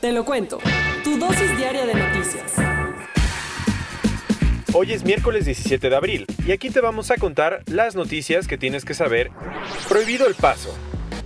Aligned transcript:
Te 0.00 0.12
lo 0.12 0.26
cuento. 0.26 0.58
Tu 1.04 1.18
dosis 1.18 1.56
diaria 1.56 1.86
de 1.86 1.94
noticias. 1.94 2.54
Hoy 4.74 4.92
es 4.92 5.04
miércoles 5.04 5.46
17 5.46 5.88
de 5.88 5.96
abril 5.96 6.26
y 6.46 6.52
aquí 6.52 6.68
te 6.68 6.82
vamos 6.82 7.10
a 7.10 7.16
contar 7.16 7.62
las 7.66 7.96
noticias 7.96 8.46
que 8.46 8.58
tienes 8.58 8.84
que 8.84 8.92
saber. 8.92 9.30
Prohibido 9.88 10.26
el 10.26 10.34
paso. 10.34 10.76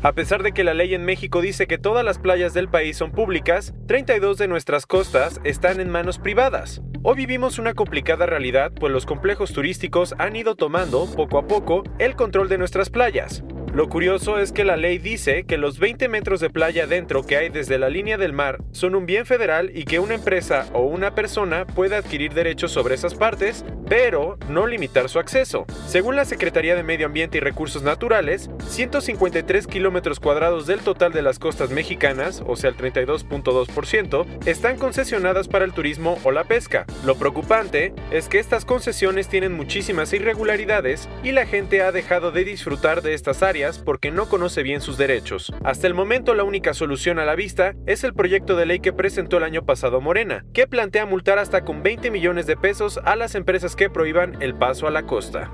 A 0.02 0.12
pesar 0.12 0.44
de 0.44 0.52
que 0.52 0.62
la 0.62 0.72
ley 0.72 0.94
en 0.94 1.04
México 1.04 1.40
dice 1.40 1.66
que 1.66 1.78
todas 1.78 2.04
las 2.04 2.20
playas 2.20 2.54
del 2.54 2.68
país 2.68 2.96
son 2.96 3.10
públicas, 3.10 3.74
32 3.88 4.38
de 4.38 4.46
nuestras 4.46 4.86
costas 4.86 5.40
están 5.42 5.80
en 5.80 5.90
manos 5.90 6.20
privadas. 6.20 6.80
Hoy 7.02 7.16
vivimos 7.16 7.58
una 7.58 7.74
complicada 7.74 8.24
realidad, 8.24 8.70
pues 8.72 8.92
los 8.92 9.04
complejos 9.04 9.52
turísticos 9.52 10.14
han 10.18 10.36
ido 10.36 10.54
tomando, 10.54 11.06
poco 11.16 11.38
a 11.38 11.46
poco, 11.46 11.82
el 11.98 12.14
control 12.14 12.48
de 12.48 12.58
nuestras 12.58 12.88
playas. 12.88 13.42
Lo 13.72 13.88
curioso 13.88 14.40
es 14.40 14.50
que 14.50 14.64
la 14.64 14.76
ley 14.76 14.98
dice 14.98 15.44
que 15.44 15.56
los 15.56 15.78
20 15.78 16.08
metros 16.08 16.40
de 16.40 16.50
playa 16.50 16.88
dentro 16.88 17.24
que 17.24 17.36
hay 17.36 17.50
desde 17.50 17.78
la 17.78 17.88
línea 17.88 18.18
del 18.18 18.32
mar 18.32 18.58
son 18.72 18.96
un 18.96 19.06
bien 19.06 19.26
federal 19.26 19.70
y 19.72 19.84
que 19.84 20.00
una 20.00 20.14
empresa 20.14 20.66
o 20.72 20.82
una 20.82 21.14
persona 21.14 21.68
puede 21.68 21.94
adquirir 21.94 22.34
derechos 22.34 22.72
sobre 22.72 22.96
esas 22.96 23.14
partes, 23.14 23.64
pero 23.88 24.38
no 24.48 24.66
limitar 24.66 25.08
su 25.08 25.20
acceso. 25.20 25.66
Según 25.86 26.16
la 26.16 26.24
Secretaría 26.24 26.74
de 26.74 26.82
Medio 26.82 27.06
Ambiente 27.06 27.38
y 27.38 27.40
Recursos 27.40 27.84
Naturales, 27.84 28.50
153 28.66 29.68
kilómetros 29.68 30.18
cuadrados 30.18 30.66
del 30.66 30.80
total 30.80 31.12
de 31.12 31.22
las 31.22 31.38
costas 31.38 31.70
mexicanas, 31.70 32.42
o 32.44 32.56
sea 32.56 32.70
el 32.70 32.76
32.2%, 32.76 34.26
están 34.46 34.78
concesionadas 34.78 35.46
para 35.46 35.64
el 35.64 35.72
turismo 35.72 36.18
o 36.24 36.32
la 36.32 36.42
pesca. 36.42 36.86
Lo 37.04 37.14
preocupante 37.14 37.94
es 38.10 38.28
que 38.28 38.40
estas 38.40 38.64
concesiones 38.64 39.28
tienen 39.28 39.52
muchísimas 39.52 40.12
irregularidades 40.12 41.08
y 41.22 41.30
la 41.30 41.46
gente 41.46 41.82
ha 41.82 41.92
dejado 41.92 42.32
de 42.32 42.42
disfrutar 42.42 43.00
de 43.02 43.14
estas 43.14 43.44
áreas 43.44 43.59
porque 43.84 44.10
no 44.10 44.28
conoce 44.28 44.62
bien 44.62 44.80
sus 44.80 44.96
derechos. 44.96 45.52
Hasta 45.62 45.86
el 45.86 45.94
momento 45.94 46.34
la 46.34 46.44
única 46.44 46.74
solución 46.74 47.18
a 47.18 47.24
la 47.24 47.34
vista 47.34 47.74
es 47.86 48.04
el 48.04 48.14
proyecto 48.14 48.56
de 48.56 48.66
ley 48.66 48.80
que 48.80 48.92
presentó 48.92 49.36
el 49.36 49.44
año 49.44 49.64
pasado 49.64 50.00
Morena, 50.00 50.44
que 50.52 50.66
plantea 50.66 51.06
multar 51.06 51.38
hasta 51.38 51.64
con 51.64 51.82
20 51.82 52.10
millones 52.10 52.46
de 52.46 52.56
pesos 52.56 52.98
a 53.04 53.16
las 53.16 53.34
empresas 53.34 53.76
que 53.76 53.90
prohíban 53.90 54.40
el 54.40 54.54
paso 54.54 54.86
a 54.86 54.90
la 54.90 55.04
costa. 55.04 55.50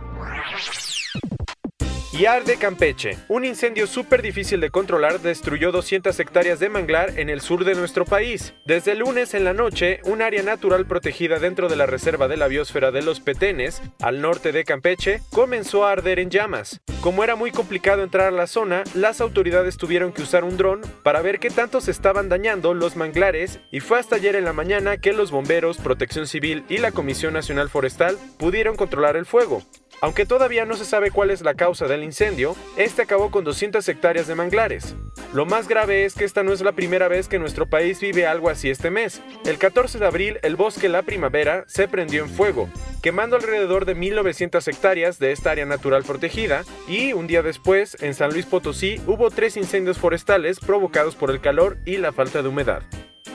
Y 2.19 2.25
arde 2.25 2.57
Campeche. 2.57 3.19
Un 3.29 3.45
incendio 3.45 3.87
súper 3.87 4.23
difícil 4.23 4.59
de 4.61 4.71
controlar 4.71 5.21
destruyó 5.21 5.71
200 5.71 6.19
hectáreas 6.19 6.59
de 6.59 6.71
manglar 6.71 7.19
en 7.19 7.29
el 7.29 7.43
sur 7.43 7.67
de 7.67 7.75
nuestro 7.75 8.07
país. 8.07 8.55
Desde 8.65 8.93
el 8.93 9.01
lunes 9.01 9.35
en 9.35 9.45
la 9.45 9.53
noche, 9.53 10.01
un 10.05 10.23
área 10.23 10.43
natural 10.43 10.87
protegida 10.87 11.39
dentro 11.39 11.69
de 11.69 11.77
la 11.77 11.85
reserva 11.85 12.27
de 12.27 12.39
la 12.39 12.49
biosfera 12.49 12.91
de 12.91 13.03
los 13.03 13.21
Petenes, 13.21 13.83
al 14.01 14.23
norte 14.23 14.53
de 14.53 14.65
Campeche, 14.65 15.21
comenzó 15.31 15.85
a 15.85 15.93
arder 15.93 16.19
en 16.19 16.31
llamas. 16.31 16.81
Como 17.03 17.23
era 17.23 17.37
muy 17.37 17.51
complicado 17.51 18.03
entrar 18.03 18.29
a 18.29 18.31
la 18.31 18.47
zona, 18.47 18.83
las 18.95 19.21
autoridades 19.21 19.77
tuvieron 19.77 20.13
que 20.13 20.23
usar 20.23 20.43
un 20.43 20.57
dron 20.57 20.81
para 21.03 21.21
ver 21.21 21.39
qué 21.39 21.51
tanto 21.51 21.83
se 21.83 21.91
estaban 21.91 22.31
dañando 22.31 22.73
los 22.73 22.97
manglares 22.97 23.61
y 23.71 23.81
fue 23.81 23.99
hasta 23.99 24.17
ayer 24.17 24.37
en 24.37 24.47
la 24.47 24.55
mañana 24.55 24.97
que 24.97 25.13
los 25.13 25.31
bomberos, 25.31 25.77
Protección 25.77 26.27
Civil 26.27 26.65
y 26.71 26.79
la 26.79 26.93
Comisión 26.93 27.35
Nacional 27.35 27.69
Forestal 27.69 28.17
pudieron 28.39 28.75
controlar 28.75 29.17
el 29.17 29.27
fuego. 29.27 29.63
Aunque 30.01 30.27
todavía 30.27 30.67
no 30.67 30.77
se 30.77 30.85
sabe 30.85 31.11
cuál 31.11 31.31
es 31.31 31.41
la 31.41 31.55
causa 31.55 31.87
del 31.87 32.05
incendio, 32.05 32.55
este 32.77 33.03
acabó 33.03 33.31
con 33.31 33.45
200 33.45 33.89
hectáreas 33.89 34.27
de 34.27 34.35
manglares. 34.35 34.95
Lo 35.33 35.47
más 35.47 35.69
grave 35.69 36.05
es 36.05 36.15
que 36.15 36.25
esta 36.25 36.43
no 36.43 36.53
es 36.53 36.61
la 36.61 36.73
primera 36.73 37.09
vez 37.09 37.29
que 37.29 37.39
nuestro 37.39 37.67
país 37.67 38.01
vive 38.01 38.27
algo 38.27 38.51
así 38.51 38.71
este 38.71 38.91
mes. 38.91 39.23
El 39.45 39.59
14 39.59 39.99
de 39.99 40.07
abril, 40.07 40.39
el 40.43 40.57
bosque 40.57 40.89
La 40.89 41.03
Primavera 41.03 41.65
se 41.67 41.89
prendió 41.89 42.23
en 42.23 42.31
fuego, 42.31 42.69
quemando 43.03 43.37
alrededor 43.37 43.87
de 43.87 43.95
1900 43.95 44.69
hectáreas 44.69 45.19
de 45.19 45.33
esta 45.33 45.51
área 45.51 45.67
natural 45.67 46.05
protegida, 46.05 46.65
y 46.87 47.13
un 47.13 47.27
día 47.27 47.43
después, 47.43 47.97
en 48.01 48.15
San 48.15 48.33
Luis 48.33 48.47
Potosí, 48.47 49.01
hubo 49.07 49.31
tres 49.31 49.57
incendios 49.57 49.99
forestales 49.99 50.61
provocados 50.61 51.17
por 51.17 51.31
el 51.31 51.41
calor 51.41 51.79
y 51.87 51.97
la 51.97 52.13
falta 52.13 52.43
de 52.43 52.49
humedad. 52.49 52.83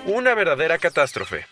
Una 0.05 0.33
verdadera 0.35 0.77
catástrofe 0.77 1.45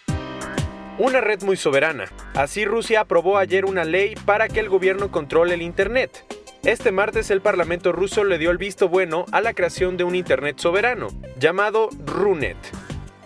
una 1.00 1.22
red 1.22 1.42
muy 1.42 1.58
soberana. 1.58 2.12
Así 2.36 2.66
Rusia 2.66 3.02
aprobó 3.02 3.38
ayer 3.38 3.66
una 3.66 3.86
ley 3.86 4.16
para 4.26 4.48
que 4.50 4.60
el 4.60 4.70
gobierno 4.70 5.10
controle 5.10 5.56
el 5.56 5.62
Internet. 5.62 6.26
Este 6.64 6.92
martes 6.92 7.32
el 7.32 7.42
Parlamento 7.42 7.94
ruso 7.94 8.26
le 8.26 8.38
dio 8.38 8.52
el 8.52 8.58
visto 8.58 8.90
bueno 8.90 9.26
a 9.32 9.40
la 9.40 9.54
creación 9.54 9.96
de 9.96 10.04
un 10.04 10.14
Internet 10.14 10.60
soberano, 10.60 11.08
llamado 11.40 11.90
RUNET, 12.06 12.58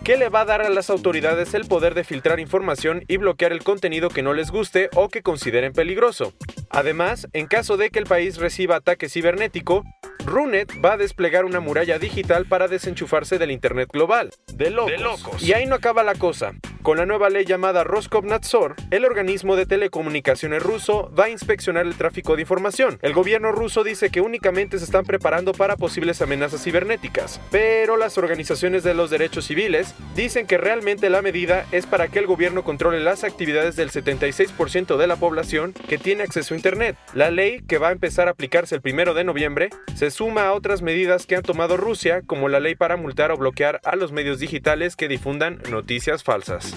que 0.04 0.16
le 0.16 0.28
va 0.28 0.42
a 0.42 0.44
dar 0.44 0.62
a 0.62 0.70
las 0.70 0.88
autoridades 0.88 1.52
el 1.54 1.66
poder 1.66 1.94
de 1.94 2.04
filtrar 2.04 2.38
información 2.38 3.04
y 3.08 3.16
bloquear 3.16 3.50
el 3.50 3.64
contenido 3.64 4.08
que 4.08 4.22
no 4.22 4.34
les 4.34 4.52
guste 4.52 4.88
o 4.94 5.08
que 5.08 5.22
consideren 5.22 5.72
peligroso. 5.72 6.32
Además, 6.70 7.26
en 7.32 7.46
caso 7.46 7.76
de 7.76 7.90
que 7.90 7.98
el 7.98 8.06
país 8.06 8.36
reciba 8.36 8.76
ataque 8.76 9.08
cibernético, 9.08 9.84
Runet 10.24 10.72
va 10.82 10.92
a 10.92 10.96
desplegar 10.96 11.44
una 11.44 11.58
muralla 11.58 11.98
digital 11.98 12.46
para 12.46 12.68
desenchufarse 12.68 13.38
del 13.38 13.50
Internet 13.50 13.88
global. 13.92 14.30
De 14.46 14.70
locos. 14.70 15.42
Y 15.42 15.54
ahí 15.54 15.66
no 15.66 15.74
acaba 15.74 16.04
la 16.04 16.14
cosa. 16.14 16.54
Con 16.84 16.98
la 16.98 17.06
nueva 17.06 17.30
ley 17.30 17.46
llamada 17.46 17.82
Roskomnadzor, 17.82 18.76
el 18.90 19.06
organismo 19.06 19.56
de 19.56 19.64
telecomunicaciones 19.64 20.62
ruso 20.62 21.10
va 21.18 21.24
a 21.24 21.30
inspeccionar 21.30 21.86
el 21.86 21.94
tráfico 21.94 22.34
de 22.36 22.42
información. 22.42 22.98
El 23.00 23.14
gobierno 23.14 23.52
ruso 23.52 23.84
dice 23.84 24.10
que 24.10 24.20
únicamente 24.20 24.78
se 24.78 24.84
están 24.84 25.06
preparando 25.06 25.52
para 25.52 25.78
posibles 25.78 26.20
amenazas 26.20 26.62
cibernéticas, 26.62 27.40
pero 27.50 27.96
las 27.96 28.18
organizaciones 28.18 28.82
de 28.82 28.92
los 28.92 29.08
derechos 29.08 29.46
civiles 29.46 29.94
dicen 30.14 30.46
que 30.46 30.58
realmente 30.58 31.08
la 31.08 31.22
medida 31.22 31.64
es 31.72 31.86
para 31.86 32.08
que 32.08 32.18
el 32.18 32.26
gobierno 32.26 32.64
controle 32.64 33.00
las 33.00 33.24
actividades 33.24 33.76
del 33.76 33.90
76% 33.90 34.98
de 34.98 35.06
la 35.06 35.16
población 35.16 35.72
que 35.88 35.96
tiene 35.96 36.22
acceso 36.22 36.52
a 36.52 36.58
Internet. 36.58 36.98
La 37.14 37.30
ley, 37.30 37.62
que 37.66 37.78
va 37.78 37.88
a 37.88 37.92
empezar 37.92 38.28
a 38.28 38.32
aplicarse 38.32 38.74
el 38.74 38.82
primero 38.82 39.14
de 39.14 39.24
noviembre, 39.24 39.70
se 39.94 40.10
suma 40.10 40.48
a 40.48 40.52
otras 40.52 40.82
medidas 40.82 41.24
que 41.24 41.36
han 41.36 41.44
tomado 41.44 41.78
Rusia, 41.78 42.20
como 42.26 42.50
la 42.50 42.60
ley 42.60 42.74
para 42.74 42.98
multar 42.98 43.32
o 43.32 43.38
bloquear 43.38 43.80
a 43.84 43.96
los 43.96 44.12
medios 44.12 44.38
digitales 44.38 44.96
que 44.96 45.08
difundan 45.08 45.62
noticias 45.70 46.22
falsas. 46.22 46.73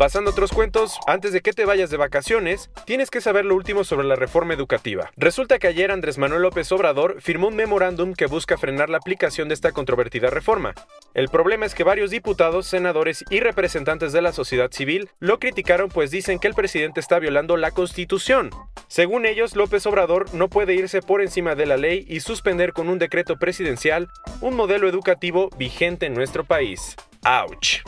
Pasando 0.00 0.30
a 0.30 0.32
otros 0.32 0.52
cuentos, 0.52 0.98
antes 1.06 1.34
de 1.34 1.42
que 1.42 1.52
te 1.52 1.66
vayas 1.66 1.90
de 1.90 1.98
vacaciones, 1.98 2.70
tienes 2.86 3.10
que 3.10 3.20
saber 3.20 3.44
lo 3.44 3.54
último 3.54 3.84
sobre 3.84 4.06
la 4.06 4.16
reforma 4.16 4.54
educativa. 4.54 5.10
Resulta 5.18 5.58
que 5.58 5.66
ayer 5.66 5.90
Andrés 5.90 6.16
Manuel 6.16 6.40
López 6.40 6.72
Obrador 6.72 7.20
firmó 7.20 7.48
un 7.48 7.56
memorándum 7.56 8.14
que 8.14 8.24
busca 8.24 8.56
frenar 8.56 8.88
la 8.88 8.96
aplicación 8.96 9.48
de 9.48 9.54
esta 9.54 9.72
controvertida 9.72 10.30
reforma. 10.30 10.72
El 11.12 11.28
problema 11.28 11.66
es 11.66 11.74
que 11.74 11.84
varios 11.84 12.10
diputados, 12.10 12.66
senadores 12.66 13.26
y 13.28 13.40
representantes 13.40 14.14
de 14.14 14.22
la 14.22 14.32
sociedad 14.32 14.70
civil 14.72 15.10
lo 15.18 15.38
criticaron 15.38 15.90
pues 15.90 16.10
dicen 16.10 16.38
que 16.38 16.48
el 16.48 16.54
presidente 16.54 16.98
está 16.98 17.18
violando 17.18 17.58
la 17.58 17.70
constitución. 17.70 18.48
Según 18.88 19.26
ellos, 19.26 19.54
López 19.54 19.84
Obrador 19.84 20.32
no 20.32 20.48
puede 20.48 20.72
irse 20.72 21.02
por 21.02 21.20
encima 21.20 21.54
de 21.54 21.66
la 21.66 21.76
ley 21.76 22.06
y 22.08 22.20
suspender 22.20 22.72
con 22.72 22.88
un 22.88 22.98
decreto 22.98 23.36
presidencial 23.36 24.08
un 24.40 24.56
modelo 24.56 24.88
educativo 24.88 25.50
vigente 25.58 26.06
en 26.06 26.14
nuestro 26.14 26.44
país. 26.44 26.96
¡Auch! 27.22 27.82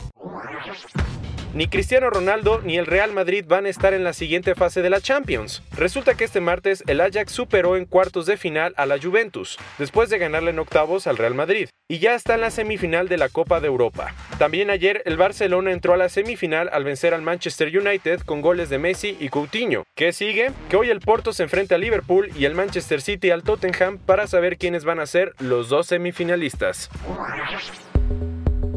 Ni 1.53 1.67
Cristiano 1.67 2.09
Ronaldo 2.09 2.61
ni 2.63 2.79
el 2.79 2.87
Real 2.87 3.13
Madrid 3.13 3.45
van 3.47 3.67
a 3.67 3.69
estar 3.69 3.93
en 3.93 4.03
la 4.03 4.13
siguiente 4.13 4.55
fase 4.55 4.81
de 4.81 4.89
la 4.89 5.01
Champions. 5.01 5.61
Resulta 5.77 6.15
que 6.15 6.23
este 6.23 6.41
martes 6.41 6.83
el 6.87 6.99
Ajax 6.99 7.31
superó 7.31 7.77
en 7.77 7.85
cuartos 7.85 8.25
de 8.25 8.37
final 8.37 8.73
a 8.75 8.87
la 8.87 8.97
Juventus, 8.99 9.59
después 9.77 10.09
de 10.09 10.17
ganarle 10.17 10.49
en 10.49 10.57
octavos 10.57 11.05
al 11.05 11.17
Real 11.17 11.35
Madrid, 11.35 11.69
y 11.87 11.99
ya 11.99 12.15
está 12.15 12.33
en 12.33 12.41
la 12.41 12.49
semifinal 12.49 13.07
de 13.07 13.17
la 13.17 13.29
Copa 13.29 13.59
de 13.59 13.67
Europa. 13.67 14.15
También 14.39 14.71
ayer 14.71 15.03
el 15.05 15.15
Barcelona 15.15 15.71
entró 15.71 15.93
a 15.93 15.97
la 15.97 16.09
semifinal 16.09 16.71
al 16.73 16.85
vencer 16.85 17.13
al 17.13 17.21
Manchester 17.21 17.67
United 17.67 18.21
con 18.21 18.41
goles 18.41 18.69
de 18.69 18.79
Messi 18.79 19.15
y 19.19 19.29
Coutinho. 19.29 19.83
¿Qué 19.95 20.11
sigue? 20.11 20.51
Que 20.71 20.77
hoy 20.77 20.89
el 20.89 21.01
Porto 21.01 21.33
se 21.33 21.43
enfrenta 21.43 21.75
a 21.75 21.77
Liverpool 21.77 22.31
y 22.35 22.45
el 22.45 22.55
Manchester 22.55 22.99
City 22.99 23.29
al 23.29 23.43
Tottenham 23.43 23.99
para 23.99 24.25
saber 24.25 24.57
quiénes 24.57 24.85
van 24.85 24.99
a 24.99 25.05
ser 25.05 25.35
los 25.37 25.69
dos 25.69 25.85
semifinalistas. 25.85 26.89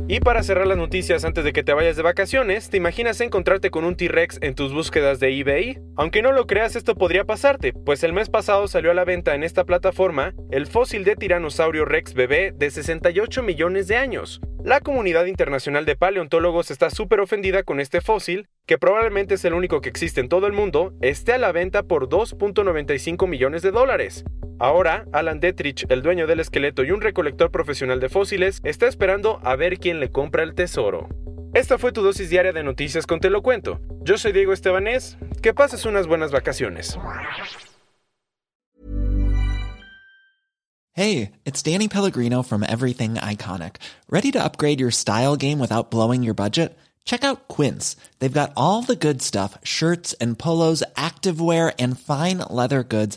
Y 0.09 0.21
para 0.21 0.45
cerrar 0.45 0.69
las 0.69 0.79
noticias 0.79 1.25
antes 1.25 1.43
de 1.43 1.53
que 1.53 1.65
te 1.65 1.73
vayas 1.73 1.97
de 1.97 2.03
vacaciones, 2.05 2.71
¿te 2.71 2.77
imaginas 2.77 3.21
encontrarte 3.21 3.73
con 3.73 3.85
un 3.85 3.97
T-Rex 3.97 4.39
en 4.41 4.55
tus 4.55 4.73
búsquedas 4.73 5.19
de 5.19 5.37
eBay? 5.37 5.81
Aunque 5.97 6.23
no 6.23 6.31
lo 6.31 6.47
creas, 6.47 6.77
esto 6.77 6.95
podría 6.95 7.25
pasarte, 7.25 7.73
pues 7.73 8.05
el 8.05 8.13
mes 8.13 8.31
pasado 8.31 8.69
salió 8.69 8.93
a 8.93 8.95
la 8.95 9.05
venta 9.05 9.35
en 9.35 9.43
esta 9.43 9.65
plataforma 9.65 10.33
el 10.53 10.69
fósil 10.69 11.03
de 11.03 11.17
tiranosaurio 11.17 11.85
Rex 11.85 12.15
bebé 12.15 12.53
de 12.55 12.71
68 12.71 13.43
millones 13.43 13.89
de 13.89 13.97
años. 13.97 14.41
La 14.65 14.79
comunidad 14.81 15.27
internacional 15.27 15.85
de 15.87 15.97
paleontólogos 15.97 16.71
está 16.71 16.89
súper 16.91 17.19
ofendida 17.19 17.65
con 17.65 17.81
este 17.81 18.01
fósil, 18.01 18.49
que 18.65 18.79
probablemente 18.79 19.35
es 19.35 19.45
el 19.45 19.55
único 19.55 19.81
que 19.81 19.89
existe 19.89 20.21
en 20.21 20.29
todo 20.29 20.47
el 20.47 20.53
mundo, 20.53 20.95
esté 21.01 21.33
a 21.33 21.39
la 21.39 21.51
venta 21.51 21.83
por 21.83 22.09
2.95 22.09 23.27
millones 23.27 23.63
de 23.63 23.73
dólares. 23.73 24.25
Ahora, 24.59 25.05
Alan 25.13 25.39
Detrich, 25.39 25.85
el 25.91 26.01
dueño 26.01 26.27
del 26.27 26.41
esqueleto 26.41 26.83
y 26.83 26.91
un 26.91 27.03
recolector 27.03 27.51
profesional 27.51 28.01
de 28.01 28.09
fósiles, 28.09 28.61
está 28.65 28.87
esperando 28.87 29.39
a 29.45 29.55
ver 29.55 29.79
quién 29.79 30.01
le 30.01 30.11
compra 30.11 30.43
el 30.43 30.55
tesoro. 30.55 31.09
Esta 31.53 31.77
fue 31.77 31.93
tu 31.93 32.03
dosis 32.03 32.31
diaria 32.31 32.53
de 32.53 32.63
noticias 32.63 33.07
con 33.07 33.21
Te 33.21 33.29
lo 33.29 33.43
cuento. 33.43 33.81
Yo 34.03 34.17
soy 34.17 34.33
Diego 34.33 34.53
Estebanés. 34.53 35.19
Que 35.43 35.53
pases 35.53 35.85
unas 35.85 36.07
buenas 36.07 36.33
vacaciones. 36.33 36.99
Hey, 40.93 41.33
it's 41.45 41.63
Danny 41.63 41.89
Pellegrino 41.89 42.43
from 42.43 42.63
Everything 42.63 43.15
Iconic. 43.17 43.77
Ready 44.09 44.33
to 44.33 44.43
upgrade 44.43 44.81
your 44.81 44.91
style 44.91 45.37
game 45.37 45.59
without 45.59 45.91
blowing 45.91 46.23
your 46.23 46.35
budget? 46.35 46.75
Check 47.05 47.23
out 47.23 47.49
Quince. 47.49 47.97
They've 48.19 48.33
got 48.33 48.53
all 48.57 48.83
the 48.83 48.97
good 48.97 49.23
stuff 49.23 49.57
shirts 49.63 50.15
and 50.15 50.39
polos, 50.39 50.83
activewear, 50.97 51.73
and 51.79 51.99
fine 51.99 52.39
leather 52.51 52.83
goods, 52.83 53.17